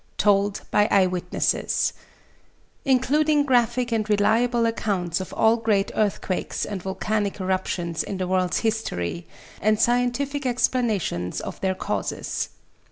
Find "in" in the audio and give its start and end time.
8.01-8.17